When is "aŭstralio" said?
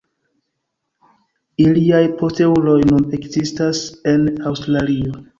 4.53-5.15